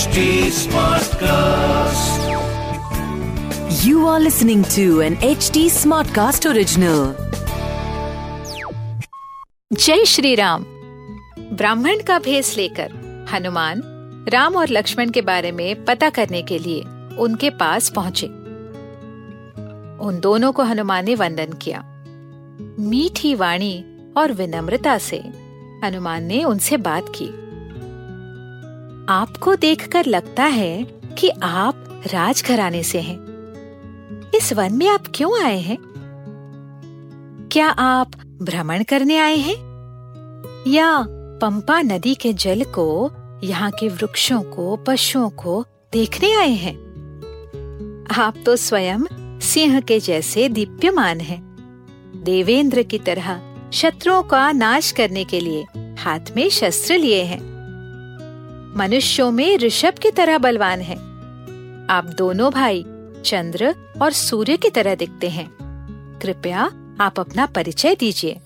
[0.00, 0.20] HD
[0.56, 2.20] Smartcast.
[3.84, 7.00] You are listening to an HD Smartcast original.
[9.72, 10.64] जय श्री राम
[11.56, 12.92] ब्राह्मण का भेस लेकर
[13.32, 13.82] हनुमान
[14.28, 16.84] राम और लक्ष्मण के बारे में पता करने के लिए
[17.24, 18.26] उनके पास पहुँचे
[20.06, 21.82] उन दोनों को हनुमान ने वंदन किया
[22.88, 23.74] मीठी वाणी
[24.16, 25.22] और विनम्रता से
[25.84, 27.30] हनुमान ने उनसे बात की
[29.10, 30.84] आपको देखकर लगता है
[31.18, 33.18] कि आप राजघराने से हैं।
[34.34, 35.78] इस वन में आप क्यों आए हैं?
[37.52, 38.10] क्या आप
[38.42, 39.54] भ्रमण करने आए हैं?
[40.66, 43.10] या पंपा नदी के जल को,
[43.44, 46.76] यहाँ के वृक्षों को, पशुओं को देखने आए हैं?
[48.18, 49.00] आप तो स्वयं
[49.40, 51.42] सिंह के जैसे दीप्यमान हैं।
[52.24, 55.64] देवेंद्र की तरह शत्रुओं का नाश करने के लिए
[55.98, 57.49] हाथ में शस्त्र लिए हैं।
[58.76, 60.96] मनुष्यों में ऋषभ की तरह बलवान है।
[61.90, 62.84] आप दोनों भाई
[63.24, 65.50] चंद्र और सूर्य की तरह दिखते हैं।
[66.22, 68.40] कृपया आप अपना परिचय दीजिए।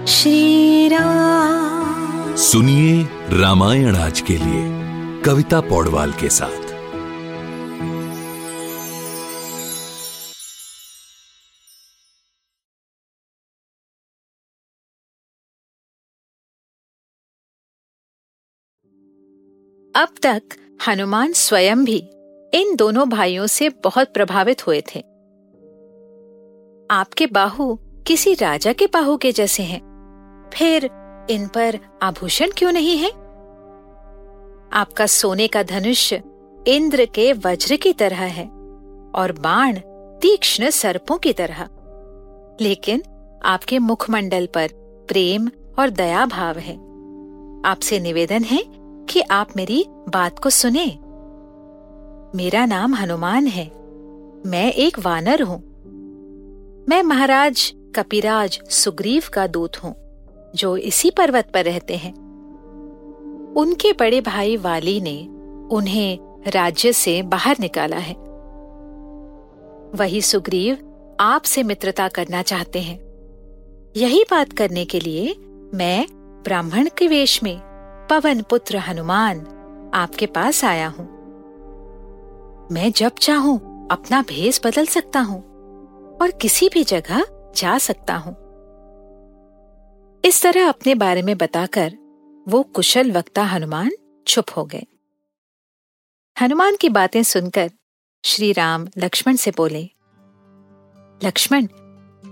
[0.07, 4.81] श्री राम सुनिए रामायण आज के लिए
[5.23, 6.70] कविता पौडवाल के साथ।
[20.01, 20.43] अब तक
[20.89, 22.11] हनुमान स्वयं भी
[22.55, 25.01] इन दोनों भाइयों से बहुत प्रभावित हुए थे।
[26.91, 29.81] आपके बाहु किसी राजा के बाहु के जैसे हैं।
[30.55, 30.85] फिर
[31.31, 33.11] इन पर आभूषण क्यों नहीं है?
[34.73, 36.13] आपका सोने का धनुष
[36.67, 38.47] इंद्र के वज्र की तरह है
[39.15, 39.79] और बाण
[40.23, 41.69] तीक्ष्ण सर्पों की तरह।
[42.61, 43.03] लेकिन
[43.45, 44.69] आपके मुखमंडल पर
[45.09, 46.75] प्रेम और दया भाव है।
[47.65, 48.80] आपसे निवेदन है
[49.11, 50.87] कि आप मेरी बात को सुने।
[52.35, 53.67] मेरा नाम हनुमान है।
[54.47, 55.59] मैं एक वानर हूँ।
[56.89, 59.95] मैं महाराज कपिराज सुग्रीव का दूत हूँ,
[60.55, 62.13] जो इसी पर्वत पर रहते हैं।
[63.57, 65.29] उनके बड़े भाई वाली ने
[65.77, 66.19] उन्हें
[66.49, 68.15] राज्य से बाहर निकाला है।
[69.95, 70.79] वही सुग्रीव
[71.21, 72.99] आपसे मित्रता करना चाहते हैं।
[73.97, 75.35] यही बात करने के लिए
[75.75, 76.07] मैं
[76.45, 77.70] ब्राह्मण के वेश में
[78.11, 79.41] पवन पुत्र हनुमान
[79.95, 81.07] आपके पास आया हूँ।
[82.73, 85.41] मैं जब चाहूँ, अपना भेस बदल सकता हूँ
[86.23, 87.25] और किसी भी जगह
[87.57, 88.35] जा सकता हूँ।
[90.25, 91.97] इस तरह अपने बारे में बताकर
[92.47, 93.91] वो कुशल वक्ता हनुमान
[94.27, 94.87] चुप हो गए।
[96.37, 97.71] हनुमान की बातें सुनकर
[98.25, 99.83] श्री राम लक्ष्मण से बोले,
[101.21, 101.67] लक्ष्मण,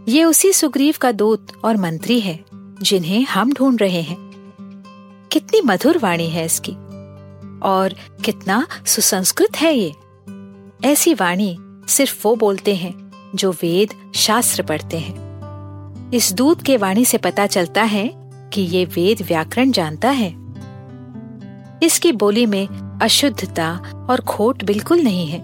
[0.09, 2.44] ये उसी सुग्रीव का दूत और मंत्री है
[2.83, 4.28] जिन्हें हम ढूंढ रहे हैं।
[5.33, 6.72] कितनी मधुर वाणी है इसकी।
[7.62, 7.94] और
[8.25, 9.94] कितना सुसंस्कृत है ये।
[10.84, 11.59] ऐसी वाणी
[11.89, 15.28] सिर्फ़ वो बोलते हैं जो वेद शास्त्र पढ़ते हैं।
[16.11, 20.34] इस दूत के वाणी से पता चलता है कि ये वेद व्याकरण जानता है।
[21.83, 22.67] इसकी बोली में
[23.03, 23.81] अशुद्धता
[24.11, 25.41] और खोट बिल्कुल नहीं है।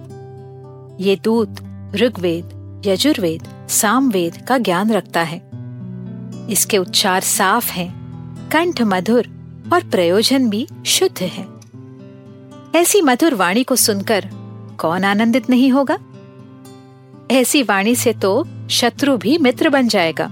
[1.01, 1.57] ये दूत
[1.95, 5.51] ऋग्वेद यजुर्वेद सामवेद का ज्ञान रखता है।
[6.51, 7.95] इसके उच्चार साफ़ हैं,
[8.49, 9.44] कंठ मधुर
[9.75, 11.47] और प्रयोजन भी शुद्ध है।
[12.81, 14.29] ऐसी मधुर वाणी को सुनकर
[14.81, 15.99] कौन आनंदित नहीं होगा?
[17.31, 20.31] ऐसी वाणी से तो शत्रु भी मित्र बन जाएगा।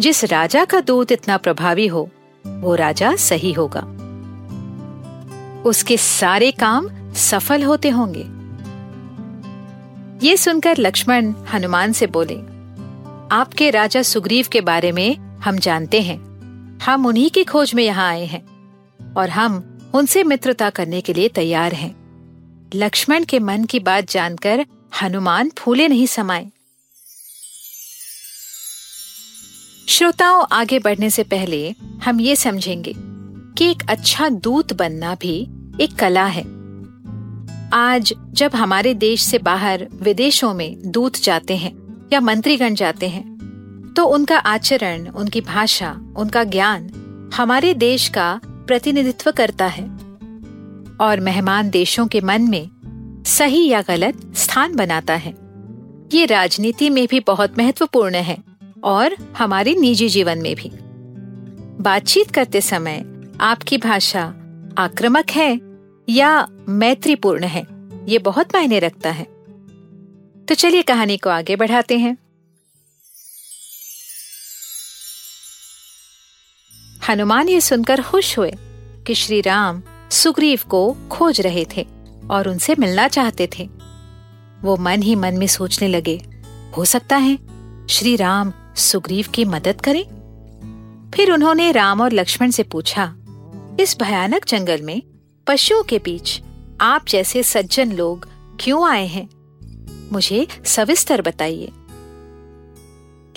[0.00, 2.10] जिस राजा का दूत इतना प्रभावी हो,
[2.46, 3.80] वो राजा सही होगा।
[5.62, 8.26] उसके सारे काम सफल होते होंगे।
[10.28, 12.36] ये सुनकर लक्ष्मण हनुमान से बोले,
[13.36, 16.33] आपके राजा सुग्रीव के बारे में हम जानते हैं।
[16.86, 18.44] हम उन्हीं की खोज में यहाँ आए हैं
[19.14, 21.94] और हम उनसे मित्रता करने के लिए तैयार हैं।
[22.74, 24.66] लक्ष्मण के मन की बात जानकर
[25.02, 26.50] हनुमान फूले नहीं समाये।
[29.88, 32.94] श्रोताओं, आगे बढ़ने से पहले हम ये समझेंगे
[33.58, 35.48] कि एक अच्छा दूत बनना भी
[35.80, 36.44] एक कला है।
[37.72, 43.33] आज जब हमारे देश से बाहर विदेशों में दूत जाते हैं या मंत्रीगण जाते हैं
[43.96, 46.90] तो उनका आचरण, उनकी भाषा, उनका ज्ञान
[47.34, 49.84] हमारे देश का प्रतिनिधित्व करता है
[51.00, 55.34] और मेहमान देशों के मन में सही या गलत स्थान बनाता है।
[56.14, 58.38] ये राजनीति में भी बहुत महत्वपूर्ण है
[58.84, 60.70] और हमारे निजी जीवन में भी।
[61.82, 63.04] बातचीत करते समय
[63.40, 64.34] आपकी भाषा
[64.78, 65.60] आक्रामक है
[66.08, 67.66] या मैत्रीपूर्ण है,
[68.08, 69.24] ये बहुत मायने रखता है।
[70.44, 72.16] तो चलिए कहानी को आगे बढ़ाते हैं।
[77.08, 78.52] हनुमान ये सुनकर खुश हुए
[79.06, 81.86] कि श्री राम सुग्रीव को खोज रहे थे
[82.30, 83.68] और उनसे मिलना चाहते थे।
[84.62, 86.22] वो मन ही मन में सोचने लगे,
[86.76, 87.38] हो सकता है
[87.86, 90.04] श्री राम सुग्रीव की मदद करें?
[91.14, 93.14] फिर उन्होंने राम और लक्ष्मण से पूछा,
[93.80, 95.02] इस भयानक जंगल में
[95.46, 96.40] पशुओं के बीच
[96.80, 98.28] आप जैसे सज्जन लोग
[98.60, 99.28] क्यों आए हैं?
[100.12, 101.70] मुझे सविस्तर बताइए।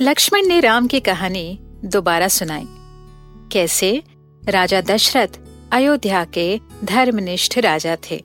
[0.02, 2.68] लक्ष्मण ने राम की कहानी दोबारा सुनाई।
[3.52, 4.04] कैसे?
[4.46, 5.40] राजा दशरथ
[5.72, 8.24] अयोध्या के धर्मनिष्ठ राजा थे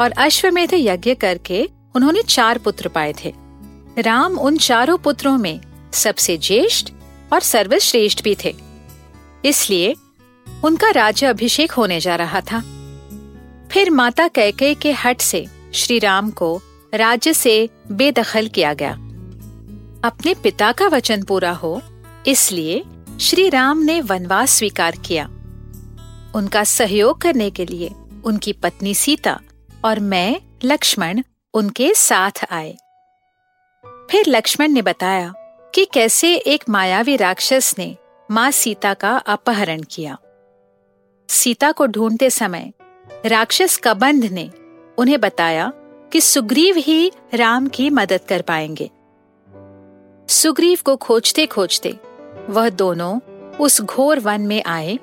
[0.00, 3.34] और अश्वमेध यज्ञ करके उन्होंने चार पुत्र पाए थे।
[3.98, 5.60] राम उन चारों पुत्रों में
[5.92, 6.92] सबसे ज्येष्ठ
[7.32, 8.54] और सर्वश्रेष्ठ भी थे।
[9.44, 9.94] इसलिए
[10.64, 12.60] उनका राज्य अभिषेक होने जा रहा था।
[13.70, 16.62] फिर माता कैके के हट से श्री राम को
[16.94, 18.92] राज्य से बेदखल किया गया।
[20.04, 21.82] अपने पिता का वचन पूरा हो,
[22.26, 22.84] इसलिए
[23.20, 25.26] श्री राम ने वनवास स्वीकार किया।
[26.34, 27.90] उनका सहयोग करने के लिए
[28.24, 29.40] उनकी पत्नी सीता
[29.84, 31.22] और मैं, लक्ष्मण,
[31.54, 32.76] उनके साथ आए।
[34.10, 35.32] फिर लक्ष्मण ने बताया
[35.74, 37.96] कि कैसे एक मायावी राक्षस ने
[38.30, 40.18] माँ सीता का अपहरण किया।
[41.28, 42.72] सीता को ढूंढते समय
[43.26, 44.50] राक्षस कबंध ने
[44.98, 45.72] उन्हें बताया
[46.12, 48.90] कि सुग्रीव ही राम की मदद कर पाएँगे।
[50.28, 51.98] सुग्रीव को खोजते खोजते
[52.50, 53.20] वह दोनों
[53.56, 54.98] उस घोर वन में आए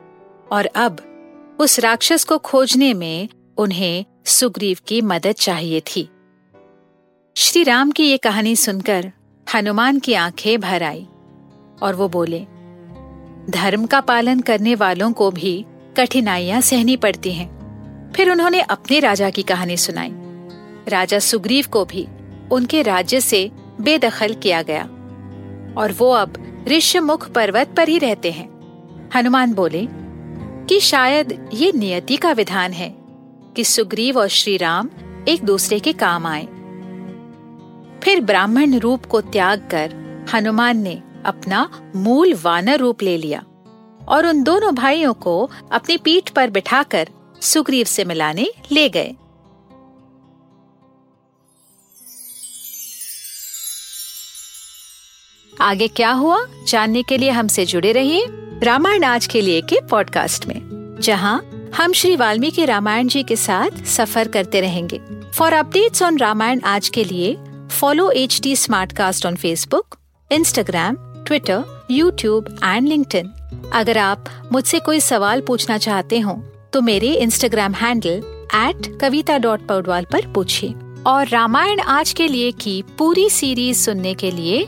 [0.51, 0.97] और अब
[1.59, 6.09] उस राक्षस को खोजने में उन्हें सुग्रीव की मदद चाहिए थी।
[7.37, 9.11] श्री राम की ये कहानी सुनकर
[9.55, 11.07] हनुमान की आँखें भर आई
[11.81, 12.39] और वो बोले,
[13.49, 15.65] धर्म का पालन करने वालों को भी
[15.97, 17.59] कठिनाइयाँ सहनी पड़ती हैं।
[18.15, 20.11] फिर उन्होंने अपने राजा की कहानी सुनाई।
[20.87, 22.07] राजा सुग्रीव को भी
[22.51, 23.51] उनके राज्य से
[23.81, 24.83] बेदखल किया गया
[25.77, 28.47] और वो अब ऋषमुख पर्वत पर ही रहते हैं।
[29.15, 29.87] हनुमान बोले,
[30.69, 32.95] कि शायद ये नियति का विधान है
[33.55, 34.89] कि सुग्रीव और श्री राम
[35.27, 36.45] एक दूसरे के काम आए।
[38.03, 39.95] फिर ब्राह्मण रूप को त्याग कर
[40.33, 43.43] हनुमान ने अपना मूल वानर रूप ले लिया
[44.07, 47.09] और उन दोनों भाइयों को अपनी पीठ पर बिठाकर
[47.41, 49.15] सुग्रीव से मिलाने ले गए।
[55.61, 56.45] आगे क्या हुआ?
[56.67, 58.25] जानने के लिए हमसे जुड़े रहिए
[58.63, 60.61] रामायण आज के लिए के पॉडकास्ट में,
[61.01, 65.01] जहाँ हम श्री वाल्मीकि रामायण जी के साथ सफ़र करते रहेंगे।
[65.35, 67.37] फॉर अपडेट्स ऑन रामायण आज के लिए
[67.71, 68.55] follow H T
[69.25, 69.95] on Facebook
[70.31, 73.33] Instagram Twitter YouTube and link
[73.73, 76.33] अगर आप मुझसे कोई सवाल पूछना चाहते हो
[76.73, 80.73] तो मेरे Instagram handle at Kavita dot Paudwal पर पूछिए।
[81.07, 84.67] और रामायण आज के लिए की पूरी सीरीज़ सुनने के लिए